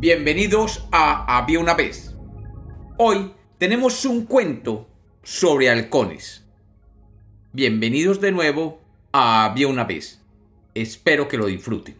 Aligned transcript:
Bienvenidos 0.00 0.88
a 0.92 1.36
Había 1.36 1.60
una 1.60 1.74
vez. 1.74 2.14
Hoy 2.96 3.34
tenemos 3.58 4.06
un 4.06 4.24
cuento 4.24 4.88
sobre 5.22 5.68
halcones. 5.68 6.46
Bienvenidos 7.52 8.18
de 8.18 8.32
nuevo 8.32 8.80
a 9.12 9.44
Había 9.44 9.68
una 9.68 9.84
vez. 9.84 10.22
Espero 10.72 11.28
que 11.28 11.36
lo 11.36 11.44
disfruten. 11.44 11.98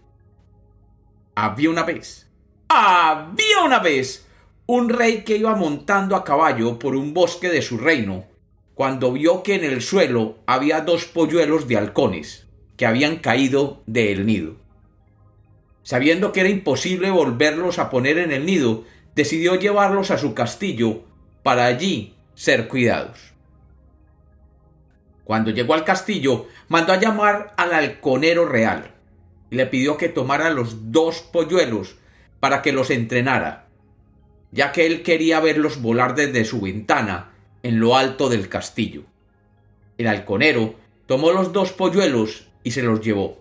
Había 1.35 1.69
una 1.69 1.83
vez. 1.83 2.27
Había 2.69 3.65
una 3.67 3.81
vez 3.81 4.27
un 4.65 4.89
rey 4.89 5.23
que 5.23 5.37
iba 5.37 5.55
montando 5.55 6.17
a 6.17 6.25
caballo 6.25 6.79
por 6.79 6.97
un 6.97 7.13
bosque 7.13 7.51
de 7.51 7.61
su 7.61 7.77
reino, 7.77 8.25
cuando 8.75 9.13
vio 9.13 9.43
que 9.43 9.57
en 9.57 9.65
el 9.65 9.83
suelo 9.83 10.39
había 10.47 10.81
dos 10.81 11.05
polluelos 11.05 11.69
de 11.69 11.77
halcones 11.77 12.47
que 12.79 12.87
habían 12.87 13.17
caído 13.17 13.83
del 13.85 14.25
nido. 14.25 14.57
Sabiendo 15.83 16.33
que 16.33 16.41
era 16.41 16.49
imposible 16.49 17.11
volverlos 17.11 17.79
a 17.79 17.91
poner 17.91 18.19
en 18.19 18.33
el 18.33 18.47
nido, 18.47 18.85
decidió 19.15 19.55
llevarlos 19.57 20.11
a 20.11 20.19
su 20.19 20.35
castillo 20.35 21.03
para 21.43 21.67
allí 21.67 22.15
ser 22.35 22.69
cuidados. 22.69 23.33
Cuando 25.25 25.51
llegó 25.51 25.75
al 25.75 25.85
castillo, 25.85 26.47
mandó 26.69 26.93
a 26.93 27.01
llamar 27.01 27.55
al 27.57 27.73
halconero 27.73 28.47
real 28.47 28.91
y 29.51 29.57
le 29.57 29.67
pidió 29.67 29.97
que 29.97 30.09
tomara 30.09 30.51
los 30.51 30.93
dos 30.93 31.21
polluelos 31.21 31.97
para 32.41 32.63
que 32.63 32.73
los 32.73 32.91
entrenara, 32.91 33.69
ya 34.51 34.73
que 34.73 34.87
él 34.87 35.03
quería 35.03 35.41
verlos 35.41 35.81
volar 35.81 36.15
desde 36.15 36.45
su 36.45 36.61
ventana 36.61 37.33
en 37.63 37.79
lo 37.79 37.97
alto 37.97 38.29
del 38.29 38.49
castillo. 38.49 39.03
El 39.99 40.09
halconero 40.09 40.75
tomó 41.07 41.33
los 41.33 41.53
dos 41.53 41.73
polluelos 41.73 42.49
y 42.65 42.71
se 42.71 42.83
los 42.83 43.01
llevó. 43.01 43.39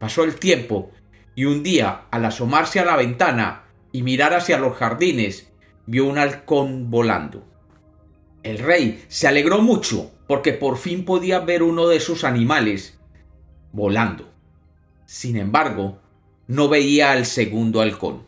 Pasó 0.00 0.24
el 0.24 0.36
tiempo 0.36 0.92
y 1.34 1.44
un 1.44 1.62
día, 1.62 2.06
al 2.10 2.24
asomarse 2.24 2.80
a 2.80 2.86
la 2.86 2.96
ventana 2.96 3.64
y 3.92 4.02
mirar 4.02 4.32
hacia 4.32 4.58
los 4.58 4.74
jardines, 4.74 5.52
vio 5.84 6.06
un 6.06 6.16
halcón 6.16 6.90
volando. 6.90 7.44
El 8.42 8.60
rey 8.60 9.04
se 9.08 9.28
alegró 9.28 9.60
mucho 9.60 10.10
porque 10.26 10.54
por 10.54 10.78
fin 10.78 11.04
podía 11.04 11.40
ver 11.40 11.62
uno 11.62 11.86
de 11.86 12.00
sus 12.00 12.24
animales 12.24 12.98
volando. 13.72 14.32
Sin 15.04 15.36
embargo, 15.36 15.98
no 16.46 16.70
veía 16.70 17.12
al 17.12 17.26
segundo 17.26 17.82
halcón. 17.82 18.22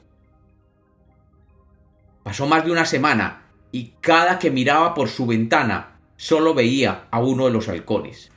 Pasó 2.23 2.47
más 2.47 2.67
de 2.67 2.70
una 2.70 2.84
semana 2.84 3.47
y 3.73 3.95
cada 4.03 4.39
que 4.39 4.51
miraba 4.51 4.92
por 4.92 5.09
su 5.09 5.25
ventana 5.25 6.01
solo 6.17 6.53
veía 6.53 7.07
a 7.11 7.20
uno 7.20 7.47
de 7.47 7.53
los 7.53 7.70
halcones. 7.70 8.31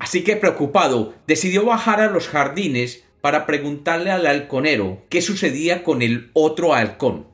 Así 0.00 0.24
que 0.24 0.34
preocupado, 0.34 1.12
decidió 1.26 1.66
bajar 1.66 2.00
a 2.00 2.10
los 2.10 2.26
jardines 2.26 3.04
para 3.20 3.44
preguntarle 3.44 4.10
al 4.10 4.26
halconero 4.26 5.02
qué 5.10 5.20
sucedía 5.20 5.84
con 5.84 6.00
el 6.00 6.30
otro 6.32 6.72
halcón. 6.72 7.26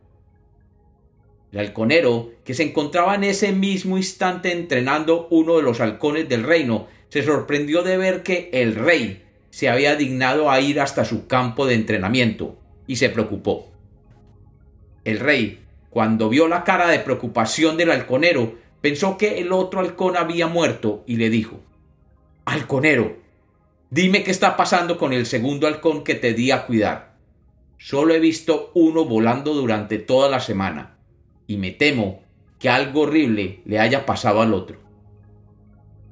El 1.52 1.60
halconero, 1.60 2.32
que 2.44 2.54
se 2.54 2.64
encontraba 2.64 3.14
en 3.14 3.22
ese 3.22 3.52
mismo 3.52 3.96
instante 3.96 4.50
entrenando 4.50 5.28
uno 5.30 5.56
de 5.56 5.62
los 5.62 5.80
halcones 5.80 6.28
del 6.28 6.42
reino, 6.42 6.88
se 7.08 7.22
sorprendió 7.22 7.84
de 7.84 7.98
ver 7.98 8.24
que 8.24 8.50
el 8.52 8.74
rey 8.74 9.22
se 9.50 9.68
había 9.68 9.94
dignado 9.94 10.50
a 10.50 10.60
ir 10.60 10.80
hasta 10.80 11.04
su 11.04 11.28
campo 11.28 11.66
de 11.66 11.74
entrenamiento 11.74 12.58
y 12.88 12.96
se 12.96 13.10
preocupó. 13.10 13.70
El 15.04 15.20
rey, 15.20 15.60
cuando 15.88 16.28
vio 16.28 16.48
la 16.48 16.64
cara 16.64 16.88
de 16.88 16.98
preocupación 16.98 17.76
del 17.76 17.92
halconero, 17.92 18.56
pensó 18.80 19.16
que 19.16 19.38
el 19.38 19.52
otro 19.52 19.78
halcón 19.78 20.16
había 20.16 20.48
muerto 20.48 21.04
y 21.06 21.14
le 21.14 21.30
dijo 21.30 21.60
Halconero, 22.48 23.16
dime 23.90 24.22
qué 24.22 24.30
está 24.30 24.56
pasando 24.56 24.98
con 24.98 25.12
el 25.12 25.26
segundo 25.26 25.66
halcón 25.66 26.04
que 26.04 26.14
te 26.14 26.32
di 26.32 26.52
a 26.52 26.64
cuidar. 26.64 27.16
Solo 27.76 28.14
he 28.14 28.20
visto 28.20 28.70
uno 28.74 29.04
volando 29.04 29.52
durante 29.52 29.98
toda 29.98 30.30
la 30.30 30.38
semana, 30.38 30.96
y 31.48 31.56
me 31.56 31.72
temo 31.72 32.22
que 32.60 32.68
algo 32.68 33.00
horrible 33.00 33.62
le 33.64 33.80
haya 33.80 34.06
pasado 34.06 34.42
al 34.42 34.54
otro. 34.54 34.78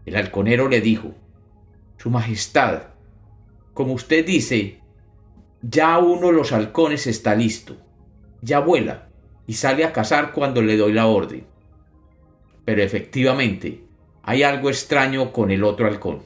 El 0.07 0.17
halconero 0.17 0.69
le 0.69 0.81
dijo 0.81 1.15
Su 1.99 2.11
Majestad, 2.11 2.89
como 3.73 3.93
usted 3.93 4.27
dice, 4.27 4.81
ya 5.63 5.99
uno 5.99 6.27
de 6.27 6.33
los 6.33 6.51
halcones 6.51 7.07
está 7.07 7.37
listo, 7.37 7.77
ya 8.43 8.59
vuela 8.59 9.09
y 9.47 9.53
sale 9.53 9.85
a 9.85 9.93
cazar 9.93 10.33
cuando 10.33 10.63
le 10.63 10.77
doy 10.77 10.95
la 10.95 11.07
orden. 11.07 11.47
Pero 12.65 12.83
efectivamente, 12.83 13.84
hay 14.25 14.43
algo 14.43 14.71
extraño 14.71 15.33
con 15.33 15.51
el 15.51 15.65
otro 15.65 15.87
halcón. 15.87 16.23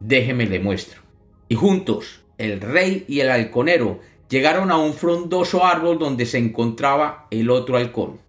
Déjeme 0.00 0.46
le 0.46 0.60
muestro. 0.60 1.02
Y 1.48 1.54
juntos, 1.54 2.22
el 2.38 2.60
rey 2.60 3.04
y 3.08 3.20
el 3.20 3.30
halconero 3.30 4.00
llegaron 4.28 4.70
a 4.70 4.76
un 4.76 4.92
frondoso 4.92 5.64
árbol 5.64 5.98
donde 5.98 6.26
se 6.26 6.38
encontraba 6.38 7.26
el 7.30 7.50
otro 7.50 7.76
halcón. 7.76 8.20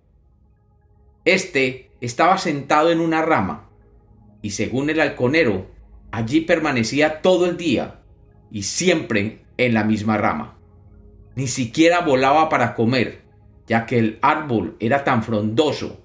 Este 1.25 1.91
estaba 2.01 2.38
sentado 2.38 2.91
en 2.91 3.00
una 3.00 3.22
rama, 3.22 3.69
y 4.41 4.51
según 4.51 4.89
el 4.89 5.01
halconero, 5.01 5.68
allí 6.12 6.41
permanecía 6.41 7.22
todo 7.22 7.47
el 7.47 7.57
día, 7.57 8.01
y 8.51 8.63
siempre 8.63 9.41
en 9.57 9.74
la 9.74 9.84
misma 9.84 10.18
rama. 10.18 10.57
Ni 11.35 11.47
siquiera 11.47 12.01
volaba 12.01 12.50
para 12.50 12.75
comer, 12.75 13.22
ya 13.68 13.85
que 13.85 14.00
el 14.00 14.19
árbol 14.22 14.75
era 14.79 15.03
tan 15.03 15.22
frondoso 15.22 16.01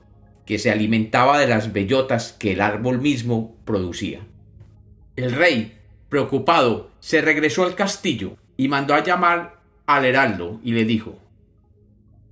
que 0.46 0.58
se 0.58 0.70
alimentaba 0.70 1.38
de 1.38 1.46
las 1.46 1.72
bellotas 1.72 2.32
que 2.32 2.52
el 2.52 2.60
árbol 2.60 3.00
mismo 3.00 3.56
producía. 3.64 4.20
El 5.16 5.32
rey, 5.32 5.78
preocupado, 6.08 6.90
se 7.00 7.20
regresó 7.20 7.64
al 7.64 7.74
castillo 7.74 8.36
y 8.56 8.68
mandó 8.68 8.94
a 8.94 9.02
llamar 9.02 9.60
al 9.86 10.04
heraldo 10.04 10.60
y 10.62 10.72
le 10.72 10.84
dijo 10.84 11.18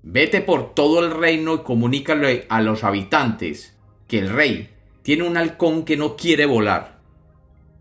Vete 0.02 0.40
por 0.40 0.74
todo 0.74 1.04
el 1.04 1.10
reino 1.10 1.56
y 1.56 1.58
comunícale 1.58 2.46
a 2.48 2.62
los 2.62 2.84
habitantes 2.84 3.76
que 4.08 4.18
el 4.18 4.30
rey 4.30 4.70
tiene 5.02 5.24
un 5.24 5.36
halcón 5.36 5.84
que 5.84 5.96
no 5.96 6.16
quiere 6.16 6.46
volar 6.46 7.00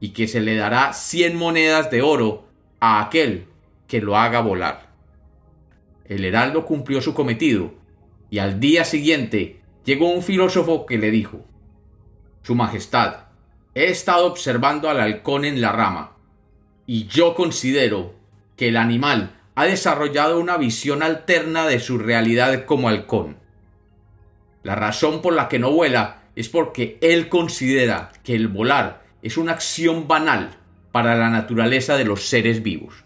y 0.02 0.10
que 0.10 0.28
se 0.28 0.42
le 0.42 0.56
dará 0.56 0.94
cien 0.94 1.36
monedas 1.36 1.90
de 1.92 2.02
oro 2.02 2.46
a 2.80 3.02
aquel 3.02 3.46
que 3.88 4.02
lo 4.02 4.18
haga 4.18 4.42
volar. 4.42 4.90
El 6.06 6.26
heraldo 6.26 6.66
cumplió 6.66 7.02
su 7.02 7.14
cometido 7.14 7.74
y 8.30 8.40
al 8.40 8.60
día 8.60 8.84
siguiente 8.84 9.59
llegó 9.86 10.10
un 10.10 10.22
filósofo 10.22 10.86
que 10.86 10.98
le 10.98 11.12
dijo, 11.12 11.46
Su 12.44 12.56
Majestad, 12.56 13.28
he 13.76 13.86
estado 13.86 14.26
observando 14.28 14.90
al 14.90 15.00
halcón 15.00 15.46
en 15.46 15.62
la 15.62 15.72
rama, 15.72 16.18
y 16.86 17.06
yo 17.08 17.36
considero 17.36 18.14
que 18.56 18.70
el 18.70 18.78
animal 18.78 19.40
ha 19.56 19.66
desarrollado 19.66 20.40
una 20.40 20.58
visión 20.58 21.04
alterna 21.04 21.68
de 21.68 21.80
su 21.80 21.98
realidad 21.98 22.66
como 22.66 22.90
halcón. 22.90 23.38
La 24.64 24.76
razón 24.76 25.22
por 25.22 25.34
la 25.34 25.48
que 25.48 25.60
no 25.60 25.72
vuela 25.72 26.24
es 26.36 26.50
porque 26.50 26.98
él 27.02 27.30
considera 27.30 28.12
que 28.24 28.36
el 28.36 28.48
volar 28.48 29.04
es 29.22 29.38
una 29.38 29.54
acción 29.54 30.08
banal 30.08 30.52
para 30.92 31.16
la 31.16 31.30
naturaleza 31.30 31.98
de 31.98 32.06
los 32.06 32.24
seres 32.24 32.64
vivos. 32.64 33.04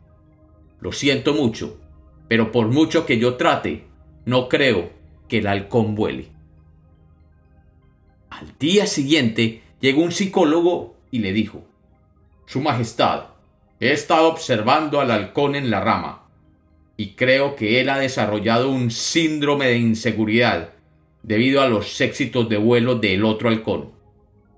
Lo 0.80 0.92
siento 0.92 1.34
mucho, 1.34 1.80
pero 2.28 2.52
por 2.52 2.68
mucho 2.68 3.06
que 3.06 3.18
yo 3.18 3.36
trate, 3.36 3.86
no 4.26 4.50
creo 4.50 4.92
que 5.28 5.40
el 5.40 5.48
halcón 5.48 5.96
vuele. 5.96 6.33
Al 8.44 8.58
día 8.60 8.88
siguiente 8.88 9.62
llegó 9.80 10.02
un 10.02 10.12
psicólogo 10.12 10.98
y 11.12 11.20
le 11.20 11.32
dijo 11.32 11.64
Su 12.46 12.60
Majestad, 12.60 13.28
he 13.80 13.94
estado 13.94 14.28
observando 14.28 15.00
al 15.00 15.12
halcón 15.12 15.56
en 15.56 15.70
la 15.70 15.80
rama 15.80 16.24
y 16.98 17.12
creo 17.12 17.56
que 17.56 17.80
él 17.80 17.88
ha 17.88 17.98
desarrollado 17.98 18.70
un 18.70 18.92
síndrome 18.92 19.68
de 19.68 19.78
inseguridad 19.78 20.72
debido 21.22 21.62
a 21.62 21.70
los 21.70 22.02
éxitos 22.02 22.50
de 22.50 22.58
vuelo 22.58 22.96
del 22.96 23.24
otro 23.24 23.48
halcón. 23.48 23.92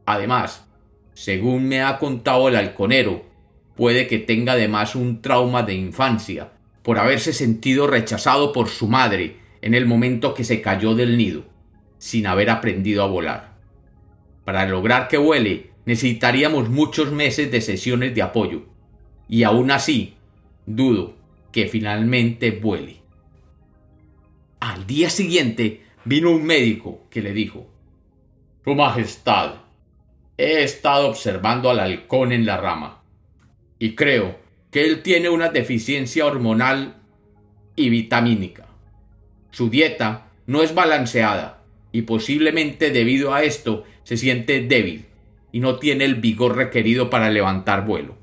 Además, 0.07 0.65
según 1.13 1.67
me 1.67 1.83
ha 1.83 1.99
contado 1.99 2.47
el 2.47 2.55
halconero, 2.55 3.23
puede 3.75 4.07
que 4.07 4.17
tenga 4.17 4.53
además 4.53 4.95
un 4.95 5.21
trauma 5.21 5.61
de 5.61 5.75
infancia 5.75 6.53
por 6.81 6.97
haberse 6.97 7.33
sentido 7.33 7.85
rechazado 7.85 8.51
por 8.51 8.67
su 8.69 8.87
madre 8.87 9.37
en 9.61 9.75
el 9.75 9.85
momento 9.85 10.33
que 10.33 10.43
se 10.43 10.59
cayó 10.59 10.95
del 10.95 11.17
nido, 11.17 11.43
sin 11.99 12.25
haber 12.25 12.49
aprendido 12.49 13.03
a 13.03 13.07
volar. 13.07 13.54
Para 14.45 14.65
lograr 14.65 15.07
que 15.07 15.17
vuele 15.17 15.71
necesitaríamos 15.85 16.69
muchos 16.69 17.11
meses 17.11 17.51
de 17.51 17.61
sesiones 17.61 18.15
de 18.15 18.21
apoyo. 18.21 18.63
Y 19.27 19.43
aún 19.43 19.71
así, 19.71 20.15
dudo 20.65 21.15
que 21.51 21.67
finalmente 21.67 22.51
vuele. 22.51 23.01
Al 24.59 24.87
día 24.87 25.09
siguiente 25.09 25.83
vino 26.05 26.31
un 26.31 26.43
médico 26.43 27.01
que 27.09 27.21
le 27.21 27.33
dijo, 27.33 27.67
Su 28.63 28.75
Majestad, 28.75 29.55
he 30.37 30.63
estado 30.63 31.07
observando 31.07 31.69
al 31.69 31.79
halcón 31.79 32.31
en 32.31 32.45
la 32.45 32.57
rama 32.57 33.01
y 33.79 33.95
creo 33.95 34.37
que 34.71 34.85
él 34.85 35.01
tiene 35.01 35.29
una 35.29 35.49
deficiencia 35.49 36.25
hormonal 36.25 36.97
y 37.75 37.89
vitamínica. 37.89 38.67
Su 39.51 39.69
dieta 39.69 40.27
no 40.47 40.61
es 40.61 40.73
balanceada 40.73 41.63
y 41.95 42.01
posiblemente 42.01 42.91
debido 42.91 43.33
a 43.33 43.43
esto 43.43 43.85
se 44.03 44.17
siente 44.17 44.59
débil 44.59 45.05
y 45.53 45.61
no 45.61 45.79
tiene 45.79 46.03
el 46.03 46.15
vigor 46.15 46.57
requerido 46.57 47.09
para 47.09 47.29
levantar 47.29 47.85
vuelo. 47.85 48.17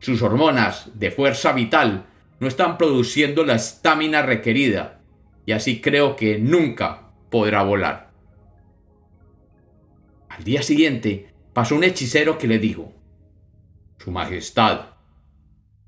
Sus 0.00 0.20
hormonas 0.20 0.90
de 0.94 1.12
fuerza 1.12 1.52
vital 1.52 2.06
no 2.40 2.48
están 2.48 2.76
produciendo 2.76 3.44
la 3.44 3.54
estamina 3.54 4.22
requerida, 4.22 5.00
y 5.46 5.52
así 5.52 5.80
creo 5.80 6.16
que 6.16 6.40
nunca 6.40 7.12
podrá 7.30 7.62
volar. 7.62 8.10
Al 10.28 10.42
día 10.42 10.62
siguiente 10.62 11.28
pasó 11.52 11.76
un 11.76 11.84
hechicero 11.84 12.36
que 12.36 12.48
le 12.48 12.58
dijo, 12.58 12.92
Su 13.98 14.10
Majestad, 14.10 14.86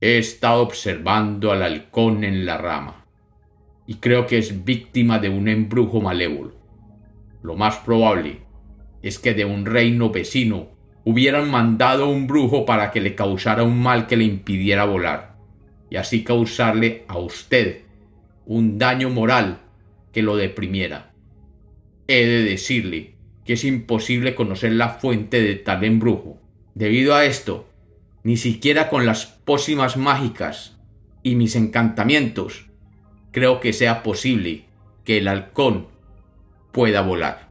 he 0.00 0.16
estado 0.18 0.62
observando 0.62 1.50
al 1.50 1.64
halcón 1.64 2.22
en 2.22 2.46
la 2.46 2.56
rama, 2.56 3.04
y 3.84 3.94
creo 3.94 4.28
que 4.28 4.38
es 4.38 4.64
víctima 4.64 5.18
de 5.18 5.28
un 5.28 5.48
embrujo 5.48 6.00
malévolo. 6.00 6.57
Lo 7.42 7.56
más 7.56 7.76
probable 7.78 8.42
es 9.02 9.18
que 9.18 9.34
de 9.34 9.44
un 9.44 9.66
reino 9.66 10.10
vecino 10.10 10.70
hubieran 11.04 11.50
mandado 11.50 12.08
un 12.08 12.26
brujo 12.26 12.66
para 12.66 12.90
que 12.90 13.00
le 13.00 13.14
causara 13.14 13.62
un 13.62 13.80
mal 13.80 14.06
que 14.06 14.16
le 14.16 14.24
impidiera 14.24 14.84
volar, 14.84 15.36
y 15.90 15.96
así 15.96 16.24
causarle 16.24 17.04
a 17.08 17.18
usted 17.18 17.82
un 18.44 18.78
daño 18.78 19.10
moral 19.10 19.60
que 20.12 20.22
lo 20.22 20.36
deprimiera. 20.36 21.12
He 22.06 22.26
de 22.26 22.42
decirle 22.42 23.14
que 23.44 23.54
es 23.54 23.64
imposible 23.64 24.34
conocer 24.34 24.72
la 24.72 24.90
fuente 24.90 25.40
de 25.42 25.54
tal 25.54 25.84
embrujo. 25.84 26.38
Debido 26.74 27.14
a 27.14 27.24
esto, 27.24 27.68
ni 28.22 28.36
siquiera 28.36 28.90
con 28.90 29.06
las 29.06 29.26
pócimas 29.26 29.96
mágicas 29.96 30.78
y 31.22 31.34
mis 31.34 31.56
encantamientos 31.56 32.66
creo 33.32 33.60
que 33.60 33.72
sea 33.72 34.02
posible 34.02 34.64
que 35.04 35.18
el 35.18 35.28
halcón 35.28 35.88
pueda 36.72 37.00
volar. 37.02 37.48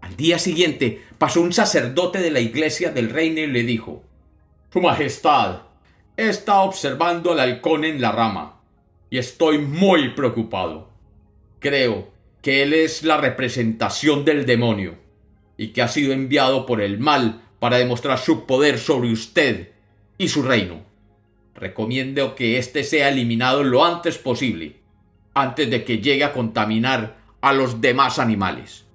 Al 0.00 0.16
día 0.16 0.38
siguiente 0.38 1.02
pasó 1.18 1.40
un 1.40 1.52
sacerdote 1.52 2.20
de 2.20 2.30
la 2.30 2.40
iglesia 2.40 2.90
del 2.90 3.10
reino 3.10 3.40
y 3.40 3.46
le 3.46 3.62
dijo, 3.62 4.02
Su 4.72 4.80
Majestad, 4.80 5.62
estado 6.16 6.62
observando 6.62 7.32
al 7.32 7.40
halcón 7.40 7.84
en 7.84 8.00
la 8.00 8.12
rama 8.12 8.60
y 9.10 9.18
estoy 9.18 9.58
muy 9.58 10.10
preocupado. 10.10 10.88
Creo 11.58 12.10
que 12.42 12.62
él 12.62 12.72
es 12.72 13.02
la 13.02 13.18
representación 13.18 14.24
del 14.24 14.46
demonio 14.46 14.98
y 15.56 15.68
que 15.68 15.82
ha 15.82 15.88
sido 15.88 16.12
enviado 16.12 16.64
por 16.64 16.80
el 16.80 16.98
mal 16.98 17.42
para 17.58 17.76
demostrar 17.76 18.18
su 18.18 18.46
poder 18.46 18.78
sobre 18.78 19.12
usted 19.12 19.72
y 20.16 20.28
su 20.28 20.42
reino. 20.42 20.82
Recomiendo 21.54 22.34
que 22.34 22.58
éste 22.58 22.84
sea 22.84 23.10
eliminado 23.10 23.62
lo 23.62 23.84
antes 23.84 24.16
posible, 24.16 24.76
antes 25.34 25.70
de 25.70 25.84
que 25.84 25.98
llegue 25.98 26.24
a 26.24 26.32
contaminar 26.32 27.19
a 27.40 27.52
los 27.52 27.80
demás 27.80 28.18
animales 28.18 28.86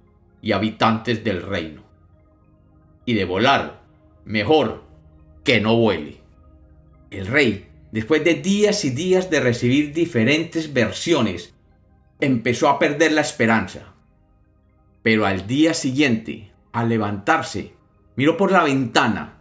y 0.42 0.52
habitantes 0.52 1.24
del 1.24 1.42
reino. 1.42 1.84
Y 3.06 3.14
de 3.14 3.26
volar, 3.26 3.82
mejor 4.26 4.84
que 5.44 5.62
no 5.62 5.76
vuele. 5.76 6.22
El 7.12 7.28
rey, 7.28 7.68
después 7.92 8.24
de 8.24 8.36
días 8.36 8.86
y 8.86 8.90
días 8.90 9.30
de 9.30 9.40
recibir 9.40 9.94
diferentes 9.94 10.74
versiones, 10.74 11.54
empezó 12.20 12.70
a 12.70 12.80
perder 12.80 13.12
la 13.12 13.22
esperanza. 13.22 13.94
Pero 15.02 15.26
al 15.26 15.48
día 15.48 15.74
siguiente, 15.74 16.52
al 16.72 16.90
levantarse, 16.90 17.74
miró 18.16 18.38
por 18.38 18.52
la 18.52 18.64
ventana 18.64 19.38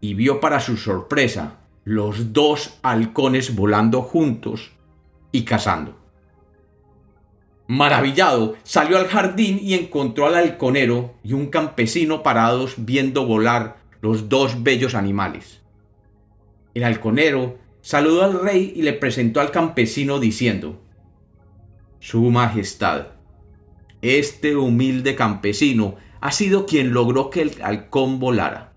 y 0.00 0.14
vio 0.14 0.40
para 0.40 0.60
su 0.60 0.76
sorpresa 0.76 1.58
los 1.84 2.32
dos 2.32 2.78
halcones 2.82 3.56
volando 3.56 4.02
juntos 4.02 4.72
y 5.32 5.44
cazando. 5.44 6.01
Maravillado, 7.68 8.56
salió 8.64 8.98
al 8.98 9.06
jardín 9.06 9.58
y 9.62 9.74
encontró 9.74 10.26
al 10.26 10.34
halconero 10.34 11.14
y 11.22 11.32
un 11.32 11.46
campesino 11.46 12.22
parados 12.22 12.74
viendo 12.76 13.24
volar 13.24 13.76
los 14.00 14.28
dos 14.28 14.62
bellos 14.62 14.94
animales. 14.94 15.62
El 16.74 16.84
halconero 16.84 17.58
saludó 17.80 18.24
al 18.24 18.40
rey 18.40 18.72
y 18.74 18.82
le 18.82 18.92
presentó 18.92 19.40
al 19.40 19.50
campesino 19.50 20.18
diciendo, 20.18 20.82
Su 22.00 22.22
Majestad, 22.30 23.08
este 24.02 24.56
humilde 24.56 25.14
campesino 25.14 25.96
ha 26.20 26.32
sido 26.32 26.66
quien 26.66 26.92
logró 26.92 27.30
que 27.30 27.42
el 27.42 27.62
halcón 27.62 28.18
volara. 28.18 28.72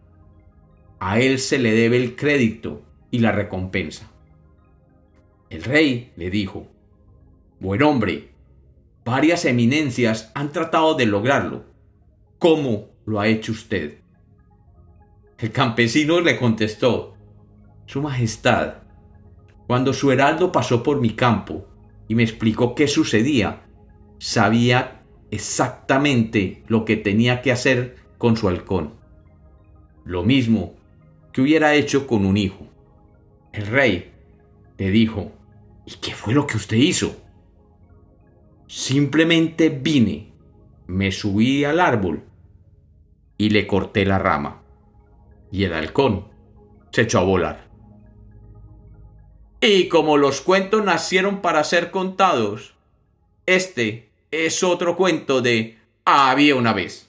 A 0.99 1.19
él 1.19 1.39
se 1.39 1.57
le 1.57 1.73
debe 1.73 1.97
el 1.97 2.15
crédito 2.15 2.83
y 3.11 3.19
la 3.19 3.31
recompensa. 3.31 4.11
El 5.49 5.63
rey 5.63 6.11
le 6.15 6.29
dijo, 6.29 6.67
Buen 7.59 7.81
hombre, 7.81 8.34
varias 9.05 9.45
eminencias 9.45 10.31
han 10.33 10.51
tratado 10.51 10.95
de 10.95 11.05
lograrlo. 11.05 11.65
¿Cómo 12.39 12.89
lo 13.05 13.19
ha 13.19 13.27
hecho 13.27 13.51
usted? 13.51 13.99
El 15.37 15.51
campesino 15.51 16.19
le 16.19 16.39
contestó, 16.39 17.15
Su 17.85 18.01
Majestad, 18.01 18.77
cuando 19.67 19.93
su 19.93 20.11
heraldo 20.11 20.51
pasó 20.51 20.81
por 20.81 20.99
mi 20.99 21.11
campo 21.11 21.67
y 22.07 22.15
me 22.15 22.23
explicó 22.23 22.73
qué 22.73 22.87
sucedía, 22.87 23.67
sabía 24.17 25.03
exactamente 25.29 26.63
lo 26.67 26.83
que 26.83 26.97
tenía 26.97 27.41
que 27.41 27.51
hacer 27.51 27.97
con 28.17 28.35
su 28.37 28.47
halcón. 28.47 28.95
Lo 30.03 30.23
mismo 30.23 30.75
que 31.31 31.41
hubiera 31.41 31.75
hecho 31.75 32.07
con 32.07 32.25
un 32.25 32.37
hijo. 32.37 32.67
El 33.53 33.67
rey 33.67 34.13
le 34.77 34.89
dijo, 34.89 35.31
¿y 35.85 35.95
qué 35.95 36.13
fue 36.13 36.33
lo 36.33 36.47
que 36.47 36.57
usted 36.57 36.77
hizo? 36.77 37.24
Simplemente 38.67 39.69
vine, 39.69 40.33
me 40.87 41.11
subí 41.11 41.63
al 41.63 41.79
árbol 41.79 42.23
y 43.37 43.49
le 43.49 43.67
corté 43.67 44.05
la 44.05 44.19
rama. 44.19 44.61
Y 45.51 45.63
el 45.63 45.73
halcón 45.73 46.27
se 46.91 47.03
echó 47.03 47.19
a 47.19 47.23
volar. 47.23 47.67
Y 49.61 49.87
como 49.87 50.17
los 50.17 50.41
cuentos 50.41 50.83
nacieron 50.83 51.41
para 51.41 51.63
ser 51.63 51.91
contados, 51.91 52.75
este 53.45 54.09
es 54.31 54.63
otro 54.63 54.95
cuento 54.95 55.41
de 55.41 55.77
Había 56.05 56.55
una 56.55 56.73
vez. 56.73 57.04